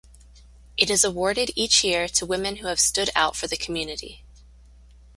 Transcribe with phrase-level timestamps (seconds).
[0.77, 4.23] It is awarded each year to women who have stood out for the community.